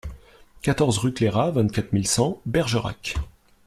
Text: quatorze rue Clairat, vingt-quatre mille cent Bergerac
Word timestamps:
quatorze 0.63 0.97
rue 0.97 1.13
Clairat, 1.13 1.51
vingt-quatre 1.51 1.93
mille 1.93 2.07
cent 2.07 2.41
Bergerac 2.47 3.17